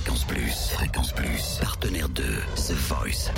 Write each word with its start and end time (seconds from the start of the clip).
Fréquence 0.00 0.24
Plus. 0.24 0.70
Fréquence 0.70 1.12
Plus. 1.12 1.58
Partenaire 1.60 2.08
de 2.08 2.24
The 2.56 2.72
Voice. 2.72 3.30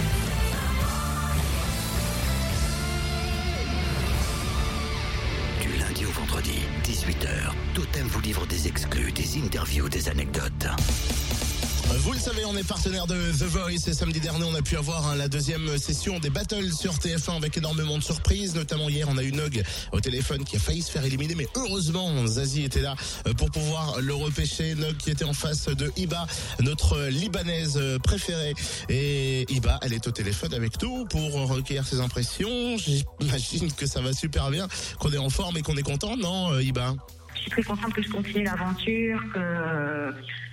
Du 5.61 5.77
lundi 5.77 6.07
au 6.07 6.11
vendredi, 6.11 6.61
18h, 6.85 7.27
Totem 7.75 8.07
vous 8.07 8.21
livre 8.21 8.47
des 8.47 8.69
exclus, 8.69 9.11
des 9.11 9.39
interviews, 9.39 9.89
des 9.89 10.09
anecdotes. 10.09 10.69
Vous 11.99 12.13
le 12.13 12.19
savez, 12.19 12.45
on 12.47 12.57
est 12.57 12.67
partenaire 12.67 13.07
de 13.07 13.15
The 13.33 13.45
Voice 13.45 13.87
et 13.87 13.93
samedi 13.93 14.19
dernier, 14.19 14.45
on 14.45 14.55
a 14.55 14.63
pu 14.63 14.77
avoir 14.77 15.09
hein, 15.09 15.15
la 15.15 15.29
deuxième 15.29 15.77
session 15.77 16.19
des 16.21 16.31
battles 16.31 16.73
sur 16.73 16.95
TF1 16.95 17.37
avec 17.37 17.59
énormément 17.59 17.99
de 17.99 18.03
surprises. 18.03 18.55
Notamment 18.55 18.89
hier, 18.89 19.07
on 19.11 19.19
a 19.19 19.23
eu 19.23 19.33
Nog 19.33 19.63
au 19.93 20.01
téléphone 20.01 20.45
qui 20.45 20.57
a 20.57 20.59
failli 20.59 20.81
se 20.81 20.91
faire 20.91 21.05
éliminer, 21.05 21.35
mais 21.35 21.47
heureusement, 21.55 22.27
Zazie 22.27 22.65
était 22.65 22.81
là 22.81 22.95
euh, 23.27 23.35
pour 23.35 23.51
pouvoir 23.51 24.01
le 24.01 24.15
repêcher. 24.15 24.75
Nog 24.75 24.97
qui 24.97 25.11
était 25.11 25.25
en 25.25 25.35
face 25.35 25.67
de 25.67 25.93
Iba, 25.97 26.27
notre 26.61 27.09
Libanaise 27.09 27.77
euh, 27.77 27.99
préférée. 27.99 28.55
Et 28.89 29.45
Iba, 29.53 29.79
elle 29.83 29.93
est 29.93 30.07
au 30.07 30.13
téléphone 30.13 30.55
avec 30.55 30.81
nous 30.83 31.05
pour 31.05 31.31
recueillir 31.49 31.87
ses 31.87 32.01
impressions. 32.01 32.77
J'imagine 32.79 33.71
que 33.73 33.87
ça 33.87 34.01
va 34.01 34.13
super 34.15 34.51
bien, 34.51 34.67
qu'on 34.99 35.13
est 35.13 35.19
en 35.19 35.31
forme 35.31 35.59
et 35.59 35.63
qu'on 35.63 35.77
est 35.77 35.83
content, 35.83 36.17
non, 36.17 36.53
euh, 36.53 36.63
Iba? 36.63 36.95
Je 37.35 37.41
suis 37.41 37.51
très 37.51 37.63
contente 37.63 37.93
que 37.93 38.03
je 38.03 38.09
continue 38.09 38.45
l'aventure, 38.45 39.21
que 39.35 40.13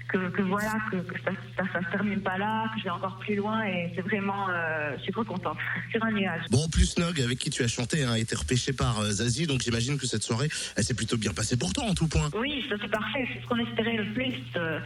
que, 0.10 0.30
que 0.30 0.42
voilà, 0.42 0.74
que, 0.92 0.98
que 0.98 1.20
ça, 1.24 1.32
ça, 1.56 1.64
ça, 1.72 1.80
se 1.80 1.92
termine 1.92 2.22
pas 2.22 2.38
là, 2.38 2.66
que 2.74 2.80
je 2.80 2.86
vais 2.86 2.90
encore 2.90 3.18
plus 3.20 3.36
loin 3.36 3.64
et 3.64 3.92
c'est 3.96 4.02
vraiment, 4.02 4.50
euh, 4.50 4.96
je 4.98 5.04
suis 5.04 5.12
trop 5.12 5.24
contente. 5.24 5.58
Sur 5.92 6.04
un 6.04 6.12
nuage. 6.12 6.42
Bon, 6.50 6.64
en 6.64 6.70
plus, 6.70 6.98
Nog, 6.98 7.22
avec 7.22 7.38
qui 7.38 7.50
tu 7.50 7.64
as 7.64 7.68
chanté, 7.68 8.04
hein, 8.04 8.12
a 8.12 8.20
été 8.20 8.36
repêché 8.36 8.74
par 8.74 9.00
euh, 9.00 9.12
Zazie, 9.12 9.46
donc 9.46 9.62
j'imagine 9.62 9.98
que 9.98 10.08
cette 10.08 10.24
soirée, 10.24 10.50
elle 10.76 10.84
s'est 10.84 10.96
plutôt 10.96 11.18
bien 11.18 11.32
passée 11.32 11.58
pour 11.58 11.72
toi 11.74 11.86
en 11.86 11.94
tout 11.94 12.08
point. 12.08 12.30
Oui, 12.36 12.66
ça 12.70 12.76
c'est 12.82 12.90
parfait, 12.90 13.28
c'est 13.34 13.42
ce 13.42 13.48
qu'on 13.48 13.60
espérait 13.60 13.98
le 13.98 14.14
plus. 14.14 14.34
Euh, 14.56 14.80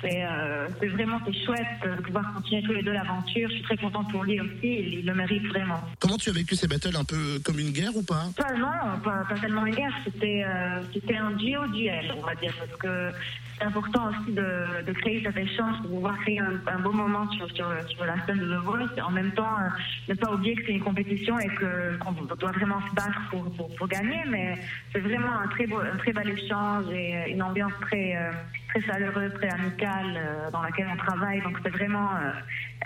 c'est 0.00 0.24
euh, 0.24 0.68
c'est 0.78 0.86
vraiment 0.86 1.18
c'est 1.26 1.44
chouette 1.44 1.66
de 1.84 2.00
pouvoir 2.02 2.32
continuer 2.32 2.62
tous 2.62 2.72
les 2.72 2.82
deux 2.82 2.92
l'aventure. 2.92 3.48
Je 3.48 3.54
suis 3.54 3.64
très 3.64 3.76
contente 3.76 4.08
pour 4.12 4.22
lui 4.22 4.40
aussi, 4.40 4.52
il, 4.62 4.94
il 4.94 5.06
le 5.06 5.14
mérite 5.14 5.44
vraiment. 5.48 5.80
Comment 5.98 6.16
tu 6.16 6.30
as 6.30 6.32
vécu 6.32 6.54
ces 6.54 6.68
battles 6.68 6.96
un 6.96 7.04
peu 7.04 7.40
comme 7.44 7.58
une 7.58 7.72
guerre 7.72 7.96
ou 7.96 8.04
pas? 8.04 8.26
Pas 8.36 8.54
non, 8.54 9.00
pas, 9.02 9.24
pas 9.28 9.38
tellement 9.40 9.66
une 9.66 9.74
guerre, 9.74 9.98
c'était 10.04 10.46
c'était 10.94 11.16
un 11.16 11.32
duo 11.32 11.66
duel, 11.72 12.14
on 12.16 12.24
va 12.24 12.36
dire, 12.36 12.54
parce 12.60 12.78
que 12.80 13.10
c'est 13.58 13.64
important 13.64 14.10
aussi 14.10 14.32
de, 14.32 14.64
de 14.86 14.92
créer 14.92 15.22
cet 15.24 15.36
échange 15.36 15.76
pour 15.82 15.90
pouvoir 15.90 16.18
créer 16.20 16.40
un, 16.40 16.60
un 16.66 16.78
beau 16.78 16.92
moment 16.92 17.28
sur, 17.32 17.50
sur, 17.54 17.68
la 17.68 18.26
scène 18.26 18.38
de 18.38 18.46
The 18.46 18.62
Voice 18.64 19.02
en 19.04 19.10
même 19.10 19.32
temps 19.32 19.56
euh, 19.58 19.68
ne 20.08 20.14
pas 20.14 20.32
oublier 20.32 20.54
que 20.54 20.64
c'est 20.66 20.72
une 20.72 20.82
compétition 20.82 21.38
et 21.38 21.48
qu'on 21.48 22.12
doit 22.12 22.52
vraiment 22.52 22.80
se 22.88 22.94
battre 22.94 23.20
pour, 23.30 23.50
pour, 23.52 23.74
pour 23.74 23.88
gagner, 23.88 24.22
mais 24.28 24.56
c'est 24.92 25.00
vraiment 25.00 25.32
un 25.44 25.48
très 25.48 25.66
beau, 25.66 25.80
un 25.80 25.96
très 25.96 26.12
bel 26.12 26.28
échange 26.30 26.84
et 26.92 27.16
euh, 27.16 27.32
une 27.32 27.42
ambiance 27.42 27.72
très 27.82 28.16
euh, 28.16 28.30
très 28.68 28.82
chaleureuse, 28.82 29.32
très 29.34 29.50
amicale 29.50 30.16
euh, 30.16 30.50
dans 30.50 30.62
laquelle 30.62 30.88
on 30.92 30.96
travaille. 30.96 31.40
Donc 31.42 31.58
c'est 31.62 31.70
vraiment 31.70 32.10
euh, 32.16 32.30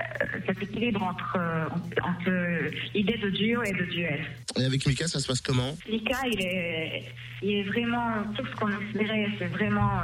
euh, 0.00 0.27
cet 0.47 0.62
équilibre 0.62 1.02
entre, 1.02 1.38
entre 2.02 2.30
idée 2.94 3.19
de 3.19 3.30
duo 3.30 3.62
et 3.62 3.72
de 3.72 3.84
duel. 3.84 4.20
Et 4.56 4.64
avec 4.64 4.86
Mika, 4.86 5.06
ça 5.08 5.20
se 5.20 5.27
passe 5.27 5.41
comment? 5.41 5.77
Lika, 5.88 6.16
il 6.27 6.41
est, 6.41 7.05
il 7.42 7.50
est 7.58 7.62
vraiment 7.64 8.22
tout 8.36 8.47
ce 8.47 8.56
qu'on 8.56 8.70
espérait. 8.80 9.28
C'est 9.38 9.47
vraiment 9.47 10.03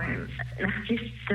l'artiste 0.58 1.32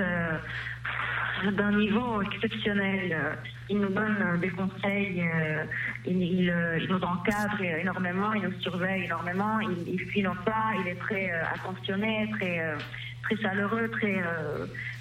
d'un 1.51 1.71
niveau 1.71 2.21
exceptionnel. 2.21 3.37
Il 3.69 3.79
nous 3.79 3.89
donne 3.89 4.17
euh, 4.21 4.37
des 4.37 4.49
conseils, 4.49 5.21
euh, 5.21 5.63
euh, 6.07 6.79
il 6.79 6.87
nous 6.89 7.01
encadre 7.01 7.61
énormément, 7.61 8.33
il 8.33 8.43
nous 8.43 8.61
surveille 8.61 9.05
énormément, 9.05 9.59
il, 9.61 9.93
il 9.93 9.99
suit 10.09 10.21
nos 10.21 10.35
pas, 10.45 10.73
il 10.81 10.87
est 10.89 10.99
très 10.99 11.31
attentionné, 11.31 12.29
très, 12.33 12.75
très 13.23 13.37
chaleureux, 13.37 13.89
très 13.89 14.21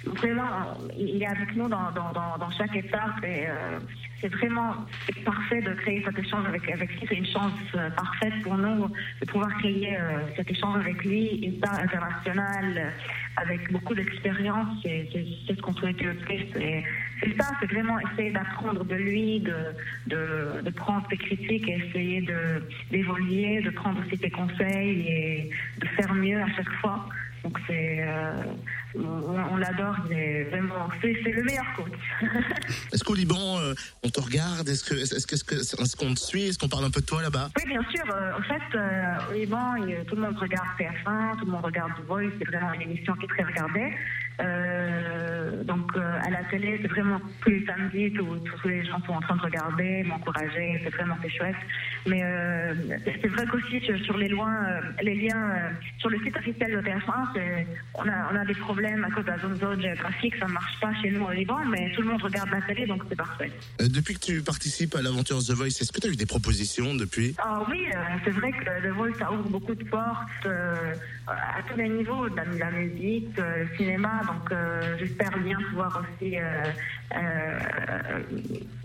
vraiment, 0.05 0.77
il 0.97 1.21
est 1.21 1.27
avec 1.27 1.55
nous 1.55 1.67
dans, 1.67 1.91
dans, 1.91 2.11
dans, 2.13 2.37
dans 2.37 2.49
chaque 2.51 2.75
étape 2.75 3.23
et 3.23 3.47
c'est 4.23 4.29
vraiment 4.29 4.73
parfait 5.25 5.61
de 5.61 5.73
créer 5.73 6.01
cet 6.05 6.17
échange 6.17 6.47
avec, 6.47 6.69
avec 6.69 6.89
lui. 6.91 7.05
C'est 7.09 7.17
une 7.17 7.25
chance 7.25 7.51
euh, 7.75 7.89
parfaite 7.89 8.33
pour 8.41 8.57
nous 8.57 8.87
de 8.87 9.25
pouvoir 9.27 9.49
créer 9.59 9.97
euh, 9.97 10.19
cet 10.37 10.49
échange 10.49 10.77
avec 10.77 11.03
lui, 11.03 11.27
une 11.43 11.57
star 11.57 11.73
internationale 11.73 12.77
euh, 12.77 13.41
avec 13.41 13.69
beaucoup 13.69 13.93
d'expérience. 13.93 14.77
C'est 14.81 15.09
ce 15.49 15.61
qu'on 15.61 15.73
souhaitait 15.73 16.05
le 16.05 16.15
plus. 16.15 16.45
C'est 16.53 17.37
ça, 17.37 17.51
c'est 17.59 17.69
vraiment 17.69 17.99
essayer 17.99 18.31
d'apprendre 18.31 18.85
de 18.85 18.95
lui, 18.95 19.41
de, 19.41 19.55
de, 20.07 20.69
prendre 20.69 21.05
ses 21.09 21.17
critiques 21.17 21.67
et 21.67 21.83
essayer 21.85 22.25
d'évoluer, 22.91 23.61
de, 23.61 23.69
prendre 23.71 23.99
aussi 24.05 24.17
ses 24.17 24.29
conseils 24.29 25.07
et 25.07 25.49
de 25.79 25.87
faire 25.87 26.13
mieux 26.13 26.41
à 26.41 26.47
chaque 26.55 26.71
fois. 26.81 27.07
Donc 27.43 27.59
c'est, 27.67 28.05
on, 28.95 29.53
on 29.53 29.57
l'adore, 29.57 29.95
il 30.09 30.13
est 30.17 30.43
vraiment, 30.45 30.87
c'est 31.01 31.15
c'est 31.23 31.31
le 31.31 31.43
meilleur 31.43 31.65
coach. 31.75 31.99
Est-ce 32.93 33.03
qu'au 33.03 33.15
Liban, 33.15 33.59
euh, 33.59 33.73
on 34.03 34.09
te 34.09 34.19
regarde? 34.21 34.67
Est-ce 34.69 34.83
que 34.83 34.95
est-ce 34.95 35.25
que- 35.27 35.35
est-ce 35.35 35.43
que- 35.43 35.55
est-ce 35.81 35.95
qu'on 35.95 36.13
te 36.13 36.19
suit? 36.19 36.43
Est-ce 36.49 36.59
qu'on 36.59 36.69
parle 36.69 36.85
un 36.85 36.91
peu 36.91 37.01
de 37.01 37.05
toi 37.05 37.21
là-bas? 37.21 37.49
Oui, 37.57 37.63
bien 37.67 37.81
sûr. 37.93 38.03
Euh, 38.13 38.31
en 38.37 38.41
fait, 38.43 38.77
euh, 38.77 39.31
au 39.31 39.33
Liban, 39.33 39.75
tout 40.07 40.15
le 40.15 40.21
monde 40.21 40.37
regarde 40.37 40.67
TF1, 40.77 41.37
tout 41.39 41.45
le 41.45 41.51
monde 41.51 41.65
regarde 41.65 41.91
The 41.97 42.05
Voice. 42.07 42.31
C'est 42.39 42.47
vraiment 42.47 42.73
une 42.73 42.81
émission 42.83 43.13
qui 43.15 43.25
est 43.25 43.29
très 43.29 43.43
regardée. 43.43 43.93
Euh, 44.41 45.63
donc, 45.63 45.91
euh, 45.95 46.19
à 46.25 46.29
la 46.29 46.43
télé, 46.45 46.79
c'est 46.81 46.87
vraiment 46.87 47.19
tous 47.41 47.49
les 47.49 47.65
samedis, 47.65 48.11
tous, 48.13 48.37
tous 48.39 48.67
les 48.67 48.83
gens 48.83 48.99
sont 49.05 49.13
en 49.13 49.21
train 49.21 49.35
de 49.35 49.41
regarder, 49.41 50.03
m'encourager. 50.03 50.79
C'est 50.83 50.93
vraiment 50.93 51.15
c'est 51.21 51.29
chouette. 51.29 51.55
Mais 52.07 52.21
euh, 52.23 52.73
c'est 53.05 53.27
vrai 53.27 53.45
qu'aussi 53.45 53.79
sur, 53.81 53.97
sur 53.99 54.17
les, 54.17 54.31
euh, 54.31 54.81
les 55.01 55.15
liens 55.15 55.53
sur 55.99 56.09
le 56.09 56.17
site 56.19 56.35
officiel 56.37 56.71
de 56.71 56.81
TF1, 56.81 57.27
c'est- 57.33 57.67
on 57.93 58.01
a, 58.09 58.29
on 58.31 58.35
a 58.35 58.45
des 58.45 58.55
problèmes 58.55 59.03
à 59.03 59.09
cause 59.11 59.23
de 59.25 59.29
la 59.31 59.37
zone, 59.39 59.55
zone 59.55 59.81
géographique. 59.81 60.35
Ça 60.37 60.47
ne 60.47 60.53
marche 60.53 60.79
pas 60.81 60.93
chez 61.01 61.11
nous 61.11 61.23
au 61.25 61.31
Liban, 61.31 61.59
mais 61.69 61.91
tout 61.93 62.01
le 62.01 62.09
monde 62.09 62.21
regarde 62.23 62.49
la 62.49 62.61
télé, 62.61 62.85
donc 62.87 63.03
c'est 63.07 63.15
parfait. 63.15 63.51
Depuis 63.79 64.15
que 64.15 64.19
tu 64.19 64.41
participes 64.41 64.95
à 64.95 65.01
l'aventure 65.01 65.39
The 65.39 65.51
Voice, 65.51 65.67
est-ce 65.81 65.91
que 65.91 66.01
tu 66.01 66.07
as 66.07 66.11
eu 66.11 66.15
des 66.15 66.25
propositions 66.25 66.95
depuis? 66.95 67.35
Ah 67.37 67.61
oui, 67.69 67.85
c'est 68.25 68.31
vrai 68.31 68.51
que 68.51 68.81
le 68.81 68.91
vol, 68.91 69.13
ça 69.17 69.31
ouvre 69.31 69.47
beaucoup 69.49 69.75
de 69.75 69.83
portes 69.85 70.47
à 71.27 71.61
tous 71.69 71.77
les 71.77 71.87
niveaux, 71.89 72.27
de 72.29 72.35
la, 72.35 72.45
de 72.45 72.57
la 72.59 72.71
musique, 72.71 73.37
le 73.37 73.67
cinéma. 73.77 74.21
Donc, 74.27 74.51
euh, 74.51 74.97
j'espère 74.99 75.37
bien 75.39 75.57
pouvoir 75.69 76.01
aussi 76.01 76.37
euh, 76.39 76.41
euh, 77.15 77.59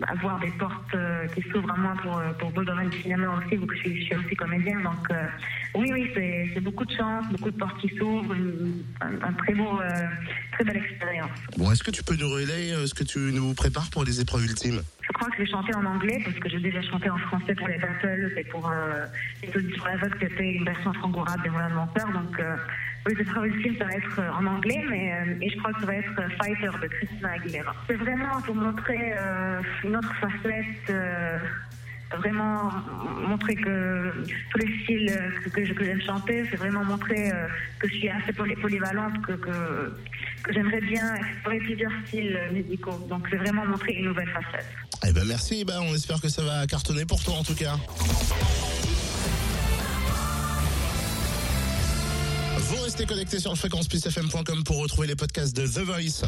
avoir 0.07 0.39
des 0.39 0.51
portes 0.51 0.95
qui 1.35 1.41
s'ouvrent 1.49 1.71
à 1.71 1.77
moi 1.77 1.93
pour, 2.01 2.21
pour 2.39 2.59
le 2.59 2.65
domaine 2.65 2.89
du 2.89 3.01
cinéma 3.01 3.27
aussi, 3.37 3.55
vu 3.57 3.65
que 3.67 3.75
je 3.75 3.79
suis, 3.81 3.99
je 4.01 4.05
suis 4.05 4.15
aussi 4.15 4.35
comédienne. 4.35 4.81
Donc, 4.83 5.07
oui, 5.75 5.89
oui, 5.93 6.11
c'est 6.15 6.59
beaucoup 6.61 6.85
de 6.85 6.93
chance, 6.95 7.25
beaucoup 7.31 7.51
de 7.51 7.57
portes 7.57 7.79
qui 7.79 7.89
s'ouvrent, 7.97 8.33
une- 8.33 8.83
un, 9.01 9.13
un 9.29 9.33
très 9.33 9.53
beau, 9.53 9.79
très 10.53 10.63
belle 10.63 10.77
expérience. 10.77 11.29
Bon, 11.57 11.71
est-ce 11.71 11.83
que 11.83 11.91
tu 11.91 12.03
peux 12.03 12.15
nous 12.15 12.29
relayer 12.29 12.73
ce 12.87 12.93
que 12.93 13.03
tu 13.03 13.19
nous 13.19 13.53
prépares 13.53 13.89
pour 13.91 14.03
les 14.03 14.19
épreuves 14.21 14.45
ultimes? 14.45 14.81
Je 15.01 15.13
crois 15.13 15.27
que 15.29 15.37
je 15.37 15.43
vais 15.43 15.49
chanter 15.49 15.73
en 15.75 15.85
anglais 15.85 16.19
parce 16.23 16.37
que 16.37 16.49
j'ai 16.49 16.59
déjà 16.59 16.81
chanté 16.83 17.09
en 17.09 17.17
français 17.17 17.55
pour 17.55 17.67
les 17.67 17.77
battles 17.79 18.31
et 18.37 18.43
pour 18.45 18.69
euh, 18.69 19.05
les 19.41 19.49
auditions 19.55 19.85
aveugles, 19.85 20.17
c'était 20.19 20.51
une 20.53 20.65
version 20.65 20.93
franco-arabe 20.93 21.41
des 21.43 21.49
Moulins 21.49 21.69
de 21.69 21.73
Menteur. 21.75 22.07
Donc, 22.11 22.39
euh, 22.39 22.55
oui, 23.07 23.13
cette 23.17 23.29
fois 23.29 23.43
aussi, 23.43 23.77
ça 23.77 23.85
va 23.85 23.93
être 23.93 24.19
euh, 24.19 24.31
en 24.31 24.45
anglais, 24.45 24.83
mais 24.89 25.13
euh, 25.13 25.47
je 25.49 25.57
crois 25.59 25.73
que 25.73 25.79
ça 25.79 25.85
va 25.85 25.95
être 25.95 26.19
euh, 26.19 26.29
Fighter 26.41 26.69
de 26.81 26.87
Christina 26.87 27.31
Aguilera. 27.31 27.73
C'est 27.87 27.95
vraiment 27.95 28.41
pour 28.45 28.55
montrer 28.55 29.13
une 29.83 29.95
autre 29.95 30.13
facette. 30.19 30.93
Vraiment 32.17 32.71
montrer 33.27 33.53
que 33.53 34.11
tous 34.51 34.57
les 34.57 34.83
styles 34.83 35.31
que, 35.53 35.63
j'aime 35.63 36.01
chanter, 36.01 36.43
c'est 36.49 36.55
vraiment 36.55 36.83
montrer 36.83 37.31
que 37.77 37.87
je 37.87 37.93
suis 37.93 38.09
assez 38.09 38.33
poly- 38.33 38.55
polyvalente, 38.55 39.21
que, 39.21 39.93
j'aimerais 40.49 40.81
bien 40.81 41.13
explorer 41.17 41.59
plusieurs 41.59 41.91
styles 42.07 42.39
musicaux. 42.51 43.05
Donc 43.07 43.27
c'est 43.29 43.37
vraiment 43.37 43.63
montrer 43.63 43.93
une 43.93 44.05
nouvelle 44.05 44.29
facette. 44.29 44.65
Eh 45.07 45.13
ben 45.13 45.23
merci, 45.27 45.63
on 45.69 45.93
espère 45.93 46.19
que 46.19 46.29
ça 46.29 46.41
va 46.41 46.65
cartonner 46.65 47.05
pour 47.05 47.23
toi 47.23 47.35
en 47.35 47.43
tout 47.43 47.53
cas. 47.53 47.75
Vous 52.69 52.83
restez 52.83 53.07
connectés 53.07 53.39
sur 53.39 53.55
fréquenceplusfm.com 53.55 54.63
pour 54.63 54.77
retrouver 54.77 55.07
les 55.07 55.15
podcasts 55.15 55.55
de 55.55 55.65
The 55.65 55.79
Voice. 55.79 56.23